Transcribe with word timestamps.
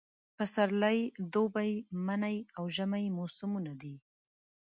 پسرلی، 0.37 0.99
دوبی، 1.33 1.71
منی 2.05 2.37
اوژمی 2.59 3.05
موسمونه 3.17 3.73